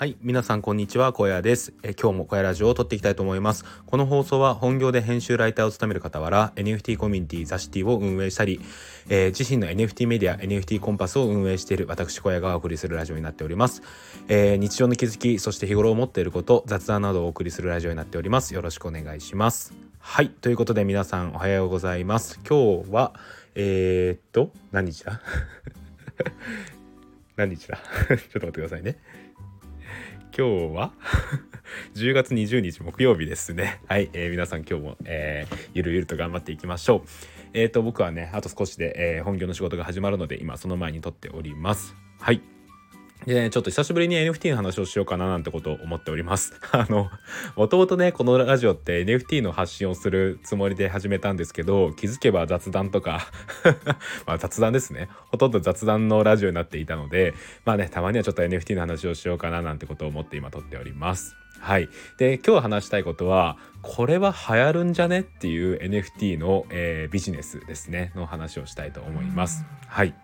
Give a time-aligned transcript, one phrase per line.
[0.00, 1.74] はい皆さんこんにちは小屋です。
[1.82, 3.66] え今日も小屋ラジオを撮っていきたいと思います。
[3.84, 8.62] この放送は本業で編集ライターを務める傍ら NFT コミュニティザシティを運営したり、
[9.10, 13.82] えー、自身の NFT メディア NFT コンパスを運営している私小屋がお送りするラジオになっております、
[14.28, 18.54] えー、日常の気づきそして日頃思っていること雑談などをお送りするラジオになっております。
[18.54, 19.74] よろしくお願いします。
[19.98, 22.40] はいということで皆さんおはようございます。
[22.48, 23.12] 今日は
[23.54, 25.20] えー、っと何日だ？
[27.36, 27.76] 何日だ？
[28.08, 28.96] ちょっと待ってくださいね。
[30.36, 30.92] 今日は？
[31.94, 33.80] 10月20日木曜日ですね。
[33.86, 37.02] はい、えー、皆さん今日も、えー、ゆるゆると頑張っていきましょう。
[37.52, 41.96] えっ、ー、と、僕はね、あと少しで、えー、本業の仕事が始まるので、今その前に撮っております。
[42.20, 42.42] はい。
[43.26, 46.54] で、ね、ちょっと久しぶりに NFT の話をしようかななんてことを思っております。
[46.72, 47.10] あの、
[47.56, 53.26] もともとね、このラジオって NFT の発信をするつもりで始めたんですけど、気づけば雑談とか
[54.26, 55.08] まあ雑談ですね。
[55.30, 61.36] ほとんど雑談のラジオになっていたので、まあね、たまにはちょっと NFT の話をしようかななんてことを思って今撮っております。
[61.60, 61.90] はい。
[62.16, 69.66] で、今日話したいことは、これは流行るんじゃねっていう NFT の、えー、ビジネスですね、の話をしたいと思います。
[69.86, 70.14] はい。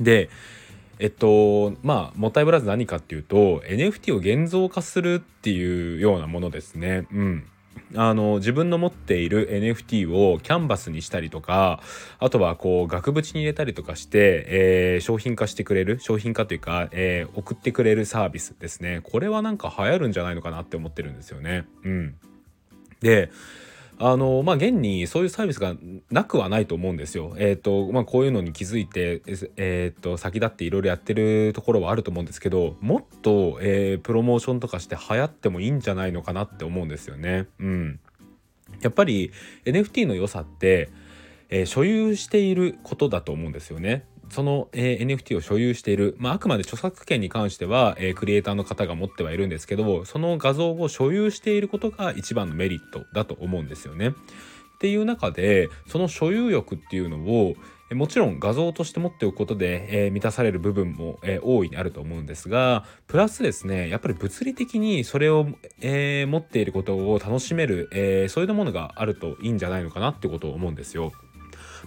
[0.00, 0.30] で、
[0.98, 7.06] えっとまあもったいぶらず何かっていうと NFT を現像化するっていうようなものですね。
[7.12, 7.44] うん
[7.94, 11.80] あの自分の持っている NFT をキャンバスにしたりとか
[12.18, 21.66] あとはこう額縁に入れたりとかして、えー、商品化してくれる商品化というか、えー、送ってくれるサービスですねこれはなんか流行るんじゃないのかなって思ってるんですよね。
[21.84, 22.14] うん、
[23.00, 23.30] で
[24.00, 25.74] あのまあ現にそういうサービスが
[26.10, 27.34] なくはないと思うんですよ。
[27.38, 29.22] えっ、ー、とまあこういうのに気づいて
[29.56, 37.46] えっ、ー、と先立っていろいろやってるところはあると思うんですけどもっと、えー、プロモーションとかして流行ってもいいんじゃないのかなって思うんですよね。
[37.58, 38.00] うん。
[38.80, 39.32] やっぱり
[39.64, 40.90] NFT の良さって、
[41.48, 44.04] えー、所有していることだと思うんですよね。
[44.30, 54.08] その、えー、NFT を所有している、まあ、あくまで著作権に関しては、えー、クリエイターの方が持ってはいるんですけどその画像を所有していることが一番のメリットだと思うんですよね。
[54.08, 57.56] っていう中でその所有欲っていうのを
[57.94, 65.48] もちろん画像として持っておくことで、えー、満たされる部分も、えー、大いにあると思うんですがプラスですねやっぱり物理的にそれを、
[65.80, 71.12] えー、持っていることを楽しめる、えそういうものがあるといいんじゃないのかなってことを思うんですよ。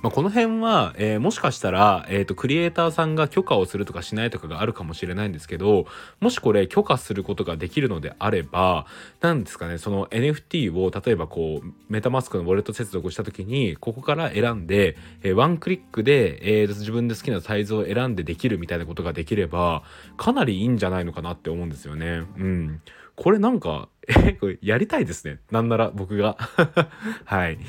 [0.02, 5.86] まあ、この辺は、えー、もしかしたら、えーと、クリエイターさんが許可をするとかしないとかがあるかもしれないんですけど
[6.20, 8.86] もしこれ許可することができるのであれば
[9.20, 19.84] 何ですかねその NFT を例えばこうメタマスクのウォレット接続した時にここから選んで、えー、ワンクリックで、えー、自分で好きなサイズを選んでできるみたいなことができれば
[20.18, 22.24] かなりいいんじゃないのかなって思うんですよね。
[22.38, 22.82] うん、
[23.16, 25.40] これなんかえこれやりたいですね。
[25.52, 26.38] なんなら僕が。
[27.26, 27.60] はい。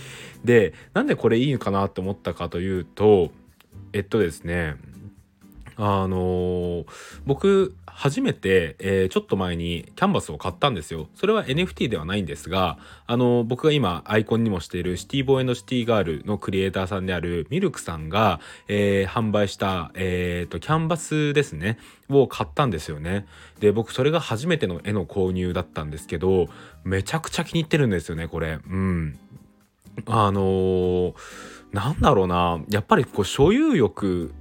[0.45, 3.31] で、なんでこれいいのかなって思ったかというと、
[3.93, 4.77] えっとですね、
[5.85, 6.87] あのー、
[7.27, 11.09] 僕初めて、えー、ちょっと前にキャンバスを買ったんですよ。
[11.17, 12.79] それは NFT ではないんですが、
[13.09, 18.39] あのー、僕が今アイコンにもしているシティボーイシティガールのクリエイターさんであるミルクさんが、
[18.69, 21.79] えー、販売した、えーと、キャンバスですね
[22.09, 23.27] を買ったんですよね。
[23.59, 26.47] で僕それが初めての絵の購入だったんですけど
[26.85, 28.61] めちゃくちゃ気に入ってるんですよねこれ。
[28.65, 29.19] うん。
[30.07, 31.15] あのー、
[31.73, 34.33] なんだろうなやっぱりこう所有欲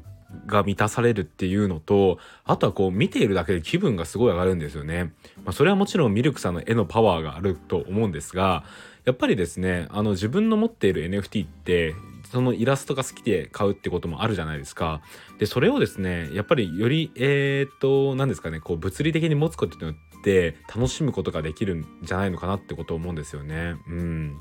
[0.46, 5.14] が満たされるっていうのとあとはこう見ているだけで気分がすごい上がるんですよね。
[5.44, 8.64] まあ、それはもちろんミルクさんの絵のパワーがあると思うんですが
[9.06, 11.96] やっぱりですねあの自分の持っている NFT って
[12.32, 15.02] そのイラストが好きで買うってこともあるじゃないですか。
[15.38, 23.76] でそれをですねやっぱりよりえー、っと何ですかねこう物理的に持つことによって楽しむことができるんじゃないのかなってことを思うんですよね。
[23.88, 24.40] うん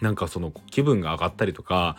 [0.00, 1.96] なんかその気分が上がったりとか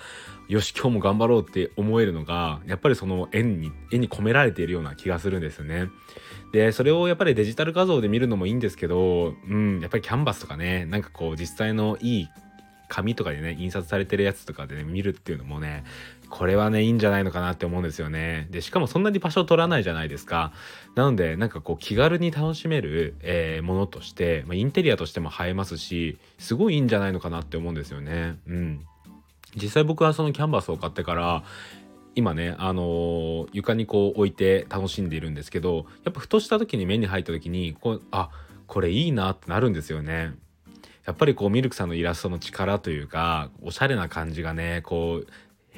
[0.48, 5.90] よし今日も頑張ろうって思えるのがやっぱりその絵に絵に込められているような気がするんですよね。
[6.52, 12.30] でそれをやっぱりデジタル画像で見るのもいいんですけど、うん、やっぱりキャンバスとかねなんかこう実際のいい
[12.90, 15.86] 紙とかでね印刷されてるやつとかでね見るっていうのもね
[16.30, 18.48] これはねいいんじゃないのかなって思うんですよね。
[18.52, 20.52] でしかもそんなに場所を取らないじゃないですか。
[20.96, 28.38] なのでなんかこう気軽に楽しめる、えー、ものとして、まあ、インテリアとしても映えますしすごいいいんじゃないのかなって思うんですよね。
[28.48, 28.86] うん。
[29.56, 31.44] 実際僕はそのキャンバスを買ってから
[32.16, 38.30] 今ね、あのー、床にこう置いて楽しんでいるんですけどやっぱふとした時に目に入った時にこうあ
[38.68, 40.34] これいいなってなるんですよね。
[41.10, 45.28] やっぱりこうミルクさんのイラストの力というかおしゃれな感じがねこう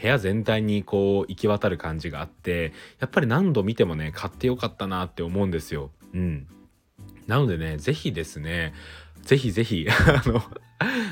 [0.01, 5.89] 部屋全体にこう行き渡る感じがあってやっぱり何度見てもね買ってよかったなって思うんですよ。
[6.13, 6.47] うん、
[7.27, 8.73] なのでね是非ですね
[9.23, 10.41] ぜひぜひ あの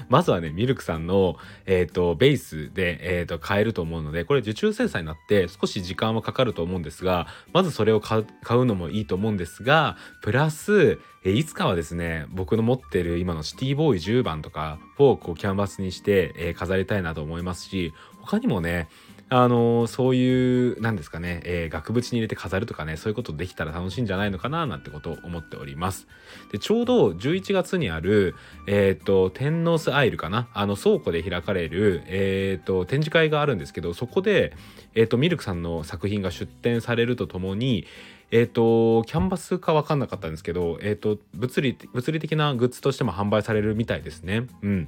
[0.10, 18.90] まずはねミルクさんの、えーと、ベースで、えーと、買えると思うのでこれ受注生産になって少し時間はかかると思うんですがまずそれを買うのもいいと思うんですがプラス、えー、いつかはですね僕の持ってる今のシティボーイ10番とかフォークをキャンバスにして、えー、飾りたいなと思いますし他にもね
[19.32, 26.08] あのそういう何ですかね、えー、額縁に入れて飾るとかねそういうことできたら楽しいんじゃないのかななんてことを思っております
[26.52, 28.36] でちょうど11月にある
[28.66, 34.54] えっ、ー、と天皇スアイルかなあの倉庫で開かれるえっ、ー、と展示会があるんですけどそこで
[34.96, 37.86] えっ、とミルクさんの作品が出展されるとともに
[38.32, 44.46] えっ、と、キャンバスか分かんなかったんですけど、えっ、と、物理、物理的なグッズとしても販売されるみたいですね。
[44.62, 44.88] うん。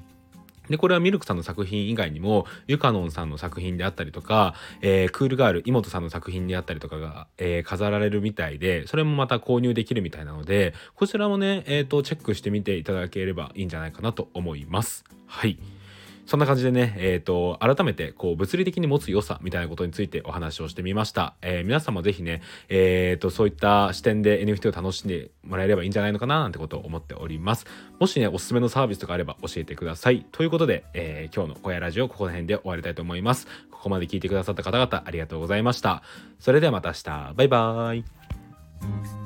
[0.72, 15.04] で、これはミルクさんの作品以外にも、ゆかのんさんの作品であったりとか、えー、クールガール、妹さんの作品であったりとかが、えー、飾られるみたいで、それもまた購入できるみたいなので、こちらもね、えっ、ー、と、チェックしてみていただければいいんじゃないかなと思います。
[15.28, 15.58] はい。
[16.26, 21.36] そんな感じでね、えっ、ー、と、改めて、こう、物理的に持つ良さみたいなことについてお話をしてみました。
[21.42, 27.66] えー、皆さんもぜひね、えっ、ー、と、そういった視点で NFT を楽しんでもらえればいいんじゃないのかななんてことを思っております。
[28.00, 30.26] もしね、おすすめのサービスとかあれば教えてください。
[30.32, 33.48] ということで、え今日の小屋ラジオ、ここら辺で終わりたいと思います。
[33.70, 36.04] ここまで聞いてくださった方々、ありがとうございました。
[36.40, 37.34] それではまた明日。
[37.36, 39.21] バイバーイ。